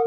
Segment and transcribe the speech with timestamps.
[0.00, 0.06] El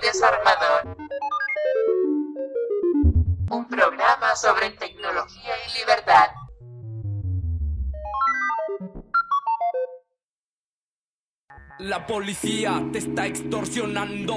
[0.00, 0.96] desarmador.
[3.50, 6.37] Un programa sobre tecnología y libertad.
[11.78, 14.34] La policía te está extorsionando.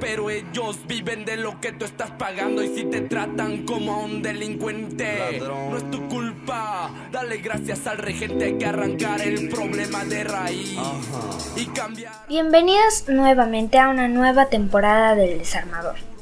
[0.00, 2.62] Pero ellos viven de lo que tú estás pagando.
[2.62, 6.90] Y si te tratan como a un delincuente, no es tu culpa.
[7.12, 8.46] Dale gracias al regente.
[8.46, 10.78] Hay que arrancar el problema de raíz
[11.56, 12.14] y cambiar.
[12.26, 16.15] Bienvenidos nuevamente a una nueva temporada del Desarmador.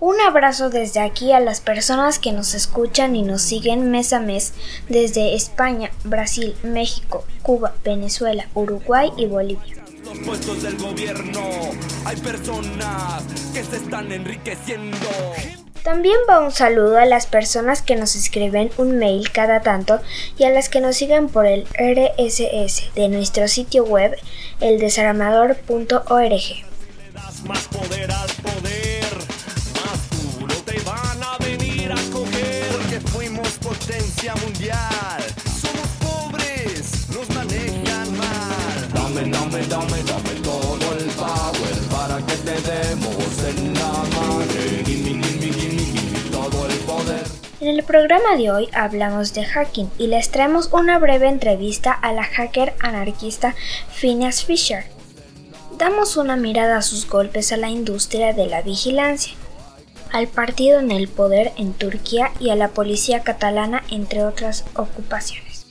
[0.00, 4.20] Un abrazo desde aquí a las personas que nos escuchan y nos siguen mes a
[4.20, 4.52] mes
[4.88, 9.74] desde España, Brasil, México, Cuba, Venezuela, Uruguay y Bolivia.
[10.04, 11.40] Los puestos del gobierno,
[12.04, 15.08] hay personas que se están enriqueciendo.
[15.82, 20.00] También va un saludo a las personas que nos escriben un mail cada tanto
[20.38, 24.16] y a las que nos siguen por el RSS de nuestro sitio web
[24.60, 26.42] eldesarmador.org.
[34.18, 35.22] potencia mundial.
[35.60, 38.88] Somos pobres, nos manejan mal.
[38.92, 44.84] Dame, dame, dame, dame todo el power para que te demos en la madre.
[44.84, 47.26] Gimme, gimme, gimme, gimme todo el poder.
[47.60, 52.12] En el programa de hoy hablamos de hacking y les traemos una breve entrevista a
[52.12, 53.54] la hacker anarquista
[53.92, 54.84] Phineas Fisher.
[55.76, 59.34] Damos una mirada a sus golpes a la industria de la vigilancia,
[60.12, 65.66] al partido en el poder en Turquía y a la policía catalana, entre otras ocupaciones.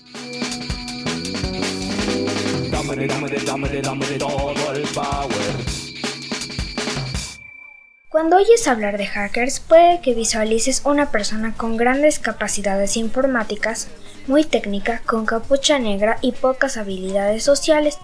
[8.09, 13.89] Cuando oyes hablar de hackers, puede que visualices una persona con grandes capacidades informáticas,
[14.27, 17.99] muy técnica, con capucha negra y pocas habilidades sociales.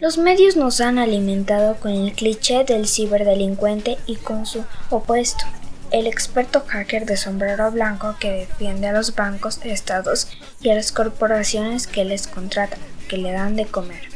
[0.00, 5.44] Los medios nos han alimentado con el cliché del ciberdelincuente y con su opuesto,
[5.90, 10.28] el experto hacker de sombrero blanco que defiende a los bancos, estados
[10.60, 12.78] y a las corporaciones que les contratan,
[13.08, 14.08] que le dan de comer.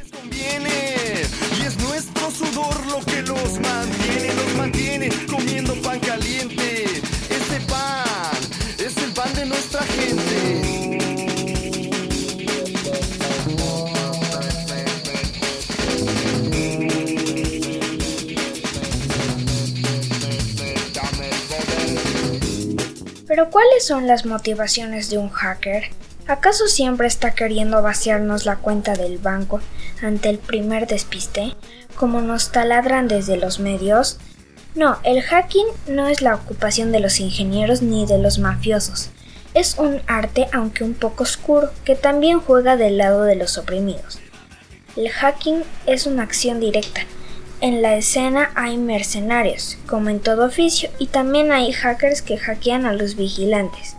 [23.34, 25.84] Pero ¿cuáles son las motivaciones de un hacker?
[26.26, 29.62] ¿Acaso siempre está queriendo vaciarnos la cuenta del banco
[30.03, 31.54] ante el primer despiste,
[31.94, 34.19] como nos taladran desde los medios?
[34.75, 39.09] No, el hacking no es la ocupación de los ingenieros ni de los mafiosos.
[39.54, 44.20] Es un arte, aunque un poco oscuro, que también juega del lado de los oprimidos.
[44.94, 47.00] El hacking es una acción directa.
[47.62, 52.87] En la escena hay mercenarios, como en todo oficio, y también hay hackers que hackean
[52.87, 53.95] a los vigilantes.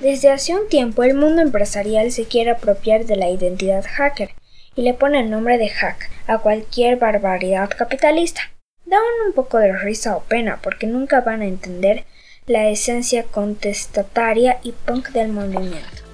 [0.00, 4.30] Desde hace un tiempo el mundo empresarial se quiere apropiar de la identidad hacker
[4.74, 8.55] y le pone el nombre de hack a cualquier barbaridad capitalista.
[8.86, 12.04] Dan un poco de risa o pena porque nunca van a entender
[12.46, 16.05] la esencia contestataria y punk del movimiento.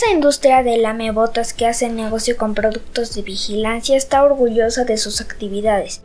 [0.00, 5.20] Esa industria de lamebotas que hace negocio con productos de vigilancia está orgullosa de sus
[5.20, 6.00] actividades.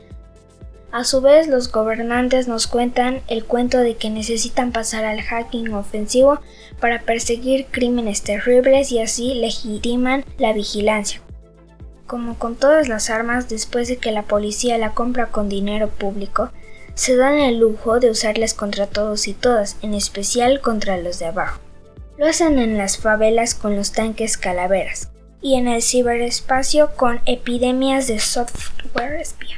[0.91, 5.73] A su vez, los gobernantes nos cuentan el cuento de que necesitan pasar al hacking
[5.73, 6.41] ofensivo
[6.81, 11.21] para perseguir crímenes terribles y así legitiman la vigilancia.
[12.05, 16.51] Como con todas las armas, después de que la policía la compra con dinero público,
[16.95, 21.27] se dan el lujo de usarlas contra todos y todas, en especial contra los de
[21.27, 21.61] abajo.
[22.17, 28.07] Lo hacen en las favelas con los tanques calaveras y en el ciberespacio con epidemias
[28.07, 29.57] de software espía.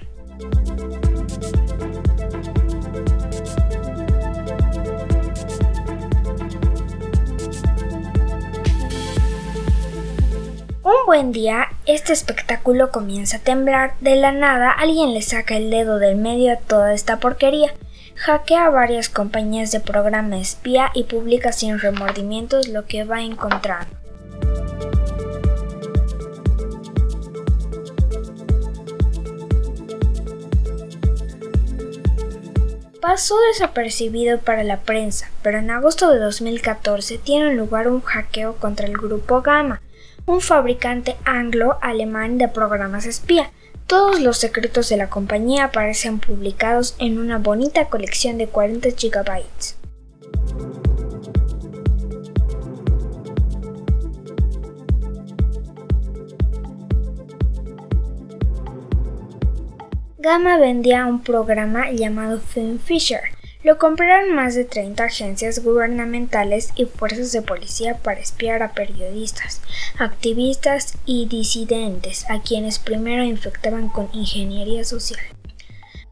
[10.81, 13.93] Un buen día, este espectáculo comienza a temblar.
[14.01, 17.71] De la nada, alguien le saca el dedo del medio a toda esta porquería
[18.19, 23.95] Hackea varias compañías de programa espía y publica sin remordimientos lo que va encontrando.
[32.99, 38.87] Pasó desapercibido para la prensa, pero en agosto de 2014 tiene lugar un hackeo contra
[38.87, 39.81] el grupo Gamma,
[40.25, 43.51] un fabricante anglo-alemán de programas espía,
[43.87, 49.43] todos los secretos de la compañía aparecen publicados en una bonita colección de 40 GB.
[60.17, 63.36] Gamma vendía un programa llamado Film Fisher.
[63.63, 69.61] Lo compraron más de 30 agencias gubernamentales y fuerzas de policía para espiar a periodistas,
[69.97, 75.21] activistas y disidentes, a quienes primero infectaban con ingeniería social.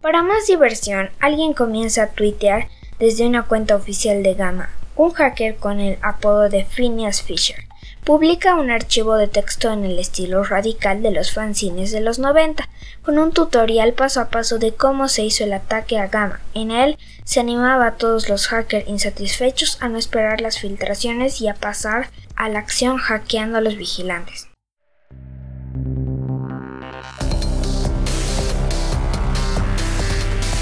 [0.02, 2.68] Para más diversión, alguien comienza a tuitear
[3.00, 7.65] desde una cuenta oficial de Gamma, un hacker con el apodo de Phineas Fisher
[8.06, 12.70] publica un archivo de texto en el estilo radical de los fanzines de los 90,
[13.04, 16.40] con un tutorial paso a paso de cómo se hizo el ataque a Gamma.
[16.54, 21.48] En él se animaba a todos los hackers insatisfechos a no esperar las filtraciones y
[21.48, 24.48] a pasar a la acción hackeando a los vigilantes.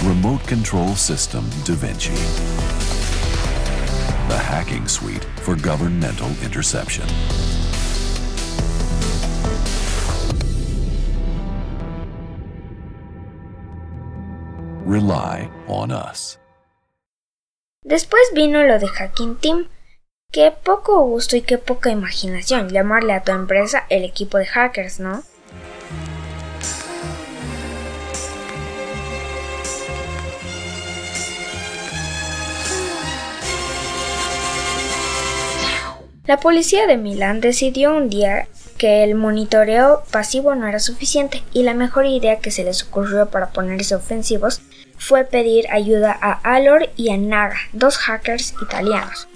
[0.06, 2.12] Remote Control System Da Vinci.
[4.54, 7.08] Hacking suite for governmental interception.
[14.86, 16.38] Rely on us.
[17.84, 19.70] Después vino lo de Hacking Team.
[20.32, 25.00] Qué poco gusto y qué poca imaginación llamarle a tu empresa el equipo de hackers,
[25.00, 25.24] ¿no?
[36.26, 38.48] La policía de Milán decidió un día
[38.78, 43.30] que el monitoreo pasivo no era suficiente y la mejor idea que se les ocurrió
[43.30, 44.62] para ponerse ofensivos
[44.98, 49.28] fue pedir ayuda a Alor y a Naga, dos hackers italianos.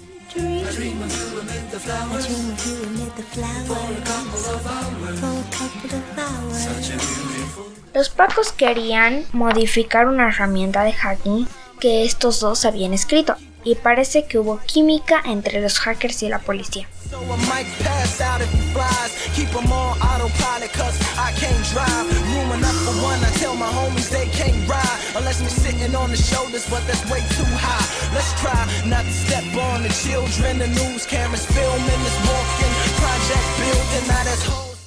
[7.92, 11.48] Los pacos querían modificar una herramienta de hacking
[11.80, 13.36] que estos dos habían escrito
[13.68, 16.88] y parece que hubo química entre los hackers y la policía.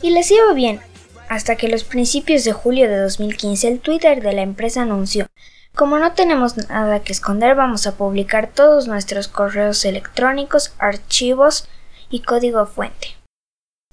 [0.02, 0.82] Y les iba bien,
[1.30, 5.28] hasta que los principios de julio de 2015 el Twitter de la empresa anunció
[5.76, 11.68] como no tenemos nada que esconder, vamos a publicar todos nuestros correos electrónicos, archivos
[12.10, 13.16] y código fuente.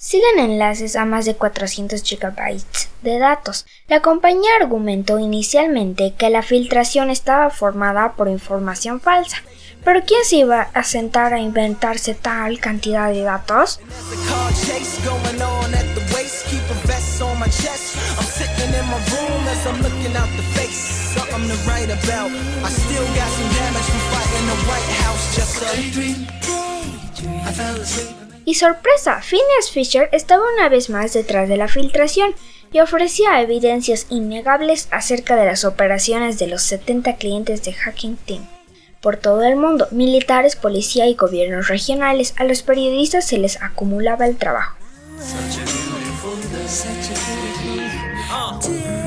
[0.01, 2.63] Siguen enlaces a más de 400 GB
[3.03, 3.67] de datos.
[3.89, 9.39] La compañía argumentó inicialmente que la filtración estaba formada por información falsa,
[9.85, 13.81] pero ¿quién se iba a sentar a inventarse tal cantidad de datos?
[28.45, 32.35] Y sorpresa, Phineas Fisher estaba una vez más detrás de la filtración
[32.73, 38.47] y ofrecía evidencias innegables acerca de las operaciones de los 70 clientes de Hacking Team.
[39.01, 44.27] Por todo el mundo, militares, policía y gobiernos regionales, a los periodistas se les acumulaba
[44.27, 44.77] el trabajo.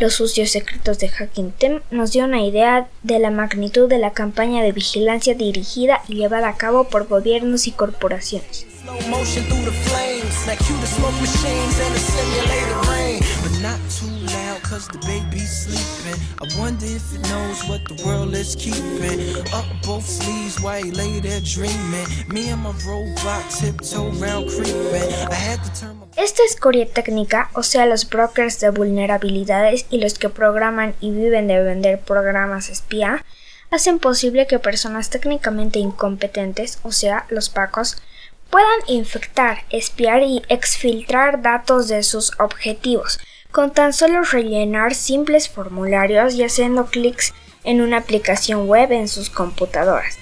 [0.00, 4.12] los sucios secretos de Hacking Team nos dio una idea de la magnitud de la
[4.12, 8.66] campaña de vigilancia dirigida y llevada a cabo por gobiernos y corporaciones.
[26.18, 31.46] Esta escoria técnica, o sea, los brokers de vulnerabilidades y los que programan y viven
[31.46, 33.24] de vender programas espía,
[33.70, 38.02] hacen posible que personas técnicamente incompetentes, o sea, los pacos,
[38.50, 43.20] puedan infectar, espiar y exfiltrar datos de sus objetivos,
[43.52, 47.32] con tan solo rellenar simples formularios y haciendo clics
[47.62, 50.18] en una aplicación web en sus computadoras.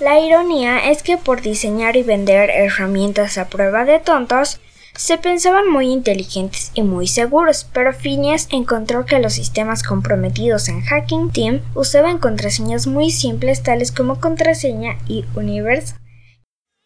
[0.00, 4.60] La ironía es que por diseñar y vender herramientas a prueba de tontos,
[4.94, 10.82] se pensaban muy inteligentes y muy seguros, pero Phineas encontró que los sistemas comprometidos en
[10.82, 15.94] Hacking Team usaban contraseñas muy simples tales como contraseña y universo.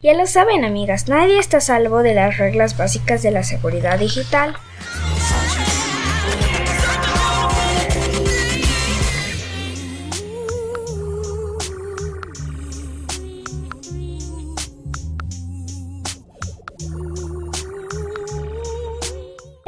[0.01, 4.57] Ya lo saben, amigas, nadie está salvo de las reglas básicas de la seguridad digital.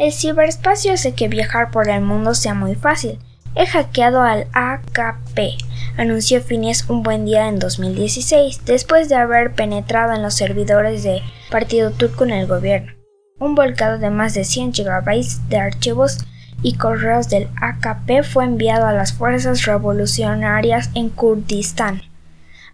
[0.04, 3.18] El ciberespacio hace que viajar por el mundo sea muy fácil.
[3.54, 5.56] He hackeado al AKP,
[5.96, 11.22] anunció Phineas un buen día en 2016, después de haber penetrado en los servidores de
[11.50, 12.92] Partido Turco en el gobierno.
[13.38, 16.18] Un volcado de más de 100 GB de archivos
[16.62, 22.02] y correos del AKP fue enviado a las fuerzas revolucionarias en Kurdistán.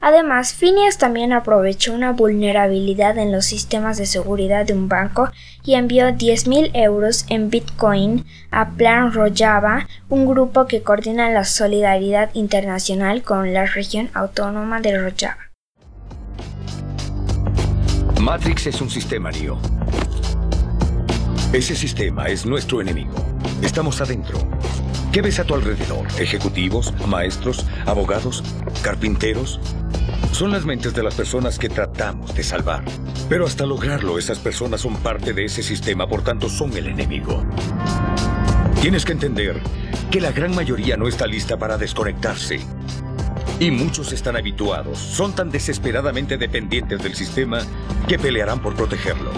[0.02, 5.28] Además, Phineas también aprovechó una vulnerabilidad en los sistemas de seguridad de un banco
[5.62, 12.30] y envió 10.000 euros en Bitcoin a Plan Rojava, un grupo que coordina la solidaridad
[12.32, 15.50] internacional con la región autónoma de Rojava.
[18.18, 19.58] Matrix es un sistema, Neo.
[21.52, 23.14] Ese sistema es nuestro enemigo.
[23.60, 24.38] Estamos adentro.
[25.12, 26.06] ¿Qué ves a tu alrededor?
[26.20, 26.94] ¿Ejecutivos?
[27.08, 27.66] ¿Maestros?
[27.84, 28.44] ¿Abogados?
[28.80, 29.58] ¿Carpinteros?
[30.30, 32.84] Son las mentes de las personas que tratamos de salvar.
[33.28, 37.44] Pero hasta lograrlo, esas personas son parte de ese sistema, por tanto son el enemigo.
[38.80, 39.60] Tienes que entender
[40.12, 42.60] que la gran mayoría no está lista para desconectarse.
[43.58, 47.62] Y muchos están habituados, son tan desesperadamente dependientes del sistema
[48.06, 49.32] que pelearán por protegerlo.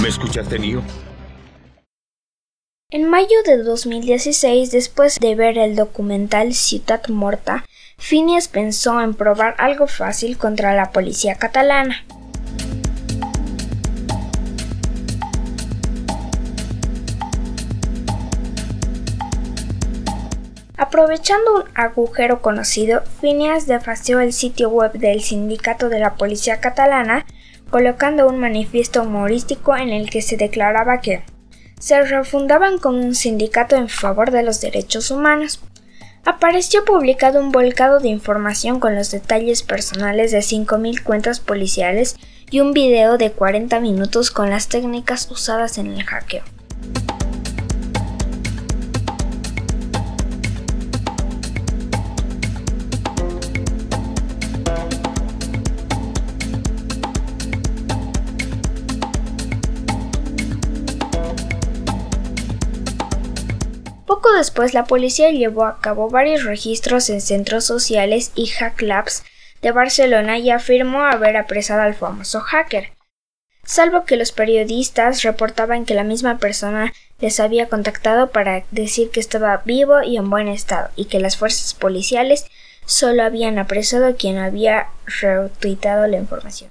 [0.00, 0.82] ¿Me escuchaste, Neo?
[2.92, 7.64] En mayo de 2016, después de ver el documental Ciudad Morta,
[7.98, 12.04] Phineas pensó en probar algo fácil contra la policía catalana.
[20.76, 27.24] Aprovechando un agujero conocido, Phineas defació el sitio web del sindicato de la policía catalana,
[27.70, 31.22] colocando un manifiesto humorístico en el que se declaraba que
[31.80, 35.60] se refundaban como un sindicato en favor de los derechos humanos.
[36.24, 42.16] Apareció publicado un volcado de información con los detalles personales de 5.000 cuentas policiales
[42.50, 46.44] y un video de 40 minutos con las técnicas usadas en el hackeo.
[64.50, 69.22] Después la policía llevó a cabo varios registros en centros sociales y hack labs
[69.62, 72.90] de Barcelona y afirmó haber apresado al famoso hacker.
[73.64, 79.20] Salvo que los periodistas reportaban que la misma persona les había contactado para decir que
[79.20, 82.46] estaba vivo y en buen estado y que las fuerzas policiales
[82.86, 84.88] solo habían apresado a quien había
[85.20, 86.70] retuitado la información.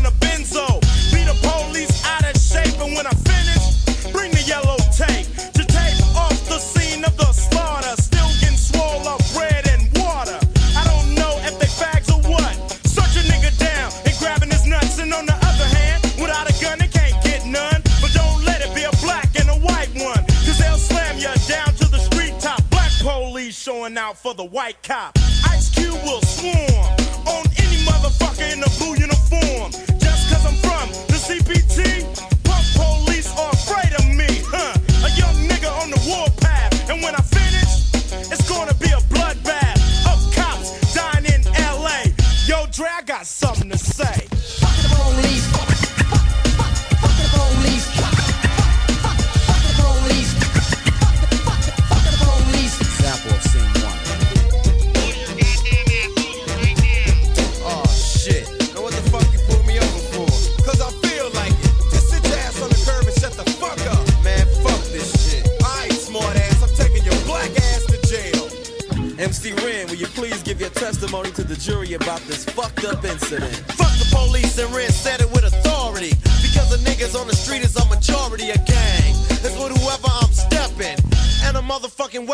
[24.21, 25.20] for the white cop.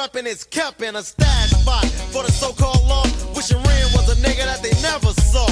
[0.07, 1.83] Weapon is kept in a stash spot
[2.13, 3.03] for the so-called law.
[3.35, 5.47] Wishing Ren was a nigga that they never saw.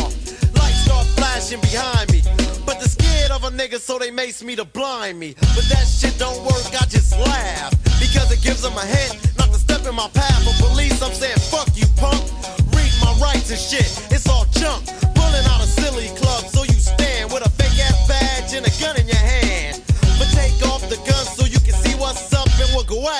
[0.56, 2.22] Lights start flashing behind me.
[2.66, 5.36] But they're scared of a nigga, so they mace me to blind me.
[5.56, 7.72] But that shit don't work, I just laugh.
[8.00, 10.40] Because it gives them a hint not to step in my path.
[10.46, 12.24] But police, I'm saying, fuck you, punk.
[12.72, 14.25] Read my rights and shit, it's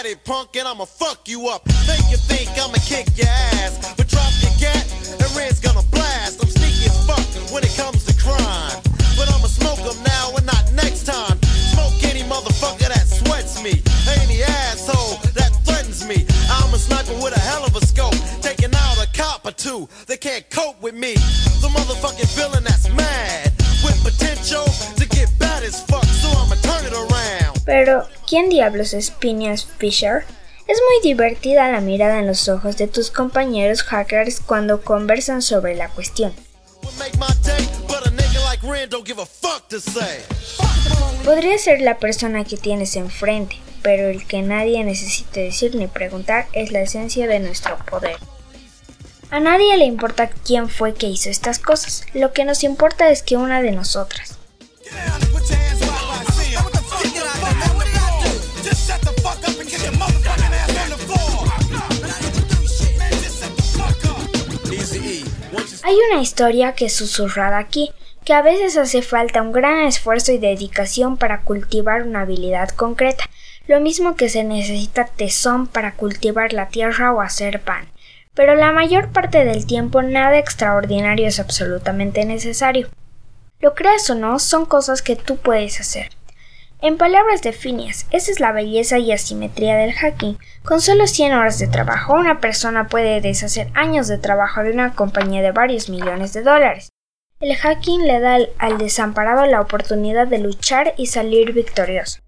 [0.04, 1.66] it, punk, and I'ma fuck you up.
[1.88, 6.44] Make you think I'ma kick your ass, but drop your gat, and Red's gonna blast.
[6.44, 7.24] I'm sneaky as fuck
[7.54, 8.76] when it comes to crime.
[9.16, 11.40] But I'ma smoke them now and not next time.
[11.72, 13.80] Smoke any motherfucker that sweats me,
[14.20, 16.28] any asshole that threatens me.
[16.52, 19.88] I'm a sniper with a hell of a scope, taking out a cop or two.
[20.08, 21.14] They can't cope with me.
[21.64, 24.68] The motherfucking villain that's mad, with potential
[27.66, 30.24] Pero, ¿quién diablos es Phineas Fisher?
[30.68, 35.76] Es muy divertida la mirada en los ojos de tus compañeros hackers cuando conversan sobre
[35.76, 36.34] la cuestión.
[41.24, 46.48] Podría ser la persona que tienes enfrente, pero el que nadie necesite decir ni preguntar
[46.54, 48.18] es la esencia de nuestro poder.
[49.32, 53.24] A nadie le importa quién fue que hizo estas cosas, lo que nos importa es
[53.24, 54.38] que una de nosotras,
[65.96, 67.90] Hay una historia que es susurrada aquí,
[68.26, 73.24] que a veces hace falta un gran esfuerzo y dedicación para cultivar una habilidad concreta,
[73.66, 77.88] lo mismo que se necesita tesón para cultivar la tierra o hacer pan.
[78.34, 82.90] Pero la mayor parte del tiempo nada extraordinario es absolutamente necesario.
[83.62, 86.10] Lo creas o no, son cosas que tú puedes hacer.
[86.82, 90.38] En palabras de Phineas, esa es la belleza y asimetría del hacking.
[90.64, 94.94] Con solo 100 horas de trabajo, una persona puede deshacer años de trabajo de una
[94.94, 96.90] compañía de varios millones de dólares.
[97.40, 102.20] El hacking le da al, al desamparado la oportunidad de luchar y salir victorioso.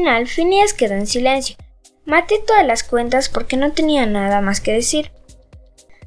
[0.00, 1.56] Final, Phineas quedó en silencio.
[2.06, 5.12] Maté todas las cuentas porque no tenía nada más que decir.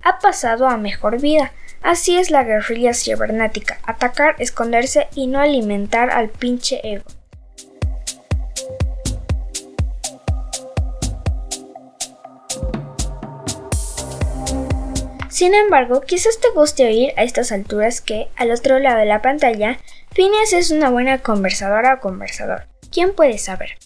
[0.02, 1.54] Ha pasado a mejor vida.
[1.84, 7.06] Así es la guerrilla cibernética, atacar, esconderse y no alimentar al pinche ego.
[15.30, 19.22] Sin embargo, quizás te guste oír a estas alturas que, al otro lado de la
[19.22, 19.78] pantalla,
[20.16, 22.73] Phineas es una buena conversadora o conversador.
[22.94, 23.80] ¿Quién puede saber?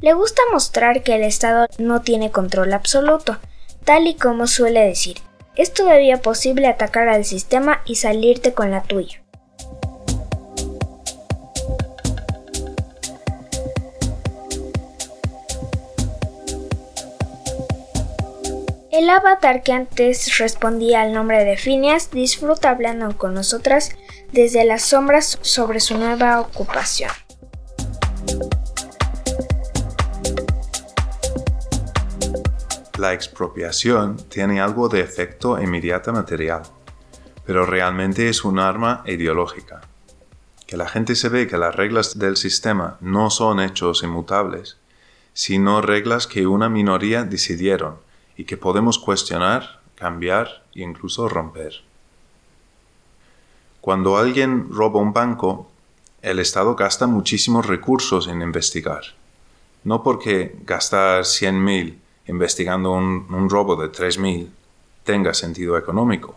[0.00, 3.36] Le gusta mostrar que el Estado no tiene control absoluto,
[3.84, 5.16] tal y como suele decir.
[5.56, 9.20] Es todavía posible atacar al sistema y salirte con la tuya.
[18.92, 23.90] El avatar que antes respondía al nombre de Phineas disfruta hablando con nosotras
[24.30, 27.10] desde las sombras sobre su nueva ocupación.
[32.98, 36.62] La expropiación tiene algo de efecto inmediato material,
[37.46, 39.82] pero realmente es un arma ideológica.
[40.66, 44.78] Que la gente se ve que las reglas del sistema no son hechos inmutables,
[45.32, 47.98] sino reglas que una minoría decidieron
[48.36, 51.74] y que podemos cuestionar, cambiar e incluso romper.
[53.80, 55.70] Cuando alguien roba un banco,
[56.22, 59.02] el Estado gasta muchísimos recursos en investigar.
[59.84, 64.48] No porque gastar 100.000 investigando un, robo de 3.000
[65.04, 66.36] tenga sentido económico.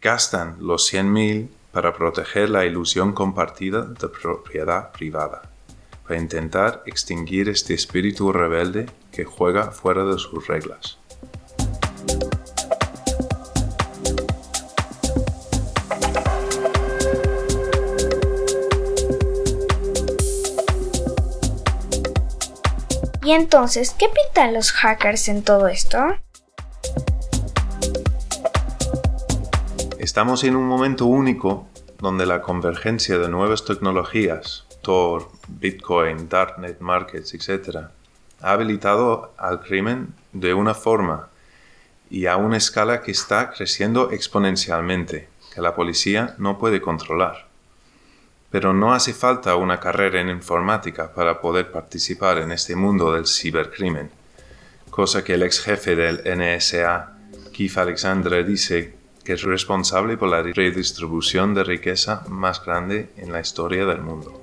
[0.00, 5.50] Gastan los 100.000 para proteger la ilusión compartida de propiedad privada,
[6.06, 10.98] para intentar extinguir este espíritu rebelde que juega fuera de sus reglas.
[23.24, 25.98] Y entonces, ¿qué pintan los hackers en todo esto?
[29.98, 31.66] Estamos en un momento único
[31.98, 37.86] donde la convergencia de nuevas tecnologías, Tor, Bitcoin, Darknet Markets, etc.,
[38.42, 41.30] ha habilitado al crimen de una forma
[42.10, 47.53] y a una escala que está creciendo exponencialmente, que la policía no puede controlar.
[48.54, 53.26] Pero no hace falta una carrera en informática para poder participar en este mundo del
[53.26, 54.12] cibercrimen,
[54.90, 57.18] cosa que el ex jefe del NSA,
[57.52, 63.40] Keith Alexander, dice que es responsable por la redistribución de riqueza más grande en la
[63.40, 64.40] historia del mundo.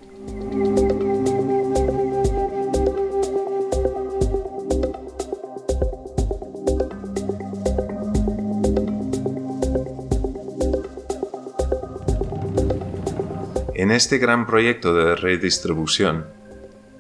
[13.92, 16.26] En este gran proyecto de redistribución,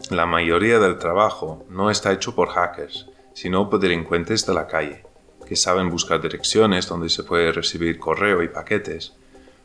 [0.09, 5.05] la mayoría del trabajo no está hecho por hackers, sino por delincuentes de la calle,
[5.47, 9.13] que saben buscar direcciones donde se puede recibir correo y paquetes,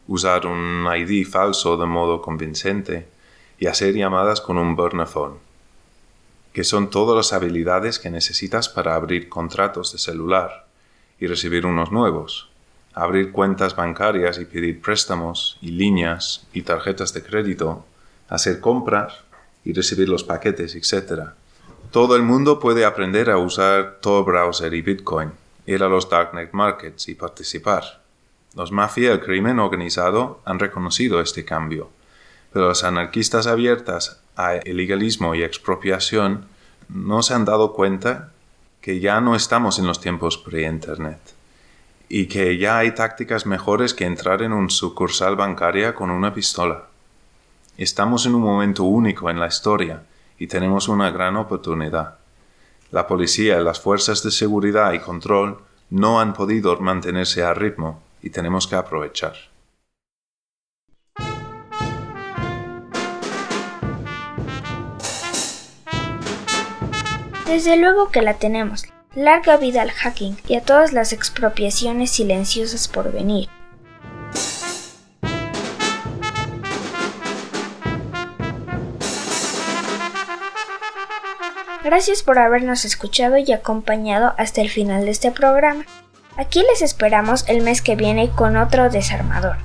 [0.06, 3.08] usar un ID falso de modo convincente
[3.58, 5.40] y hacer llamadas con un burner phone,
[6.52, 10.68] que son todas las habilidades que necesitas para abrir contratos de celular
[11.18, 12.50] y recibir unos nuevos,
[12.96, 17.84] abrir cuentas bancarias y pedir préstamos y líneas y tarjetas de crédito,
[18.30, 19.12] hacer compras
[19.64, 21.28] y recibir los paquetes, etc.
[21.90, 25.30] Todo el mundo puede aprender a usar Tor Browser y Bitcoin,
[25.66, 28.00] ir a los Darknet Markets y participar.
[28.54, 31.90] Los mafias y el crimen organizado han reconocido este cambio,
[32.50, 36.46] pero los anarquistas abiertas a ilegalismo y expropiación
[36.88, 38.32] no se han dado cuenta
[38.80, 41.35] que ya no estamos en los tiempos pre-Internet
[42.08, 46.86] y que ya hay tácticas mejores que entrar en un sucursal bancaria con una pistola.
[47.76, 50.02] Estamos en un momento único en la historia
[50.38, 52.18] y tenemos una gran oportunidad.
[52.90, 55.58] La policía, las fuerzas de seguridad y control
[55.90, 59.34] no han podido mantenerse a ritmo y tenemos que aprovechar.
[67.46, 68.84] Desde luego que la tenemos.
[69.16, 73.48] Larga vida al hacking y a todas las expropiaciones silenciosas por venir.
[81.82, 85.86] Gracias por habernos escuchado y acompañado hasta el final de este programa.
[86.36, 89.56] Aquí les esperamos el mes que viene con otro desarmador.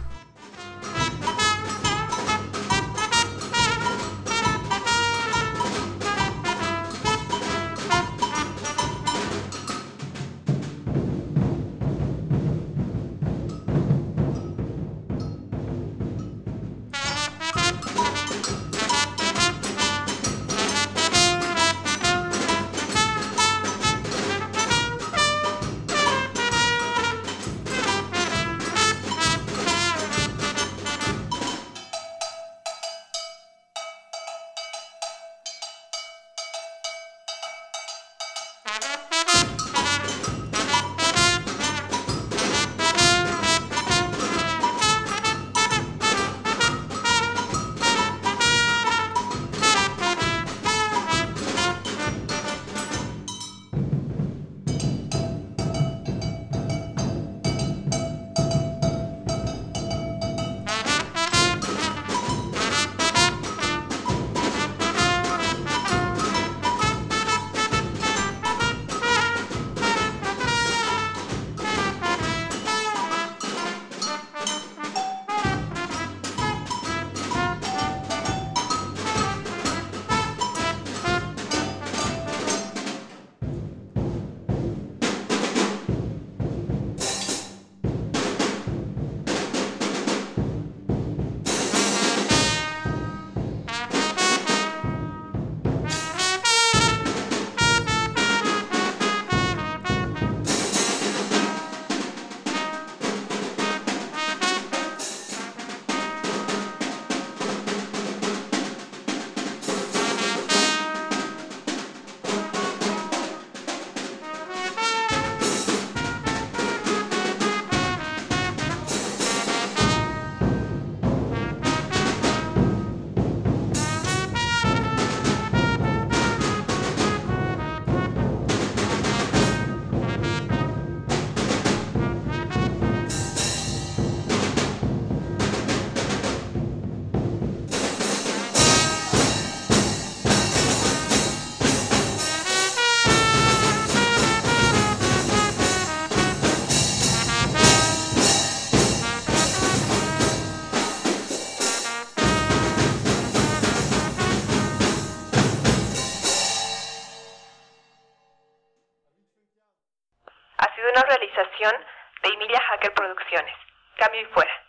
[164.33, 164.60] Fuera.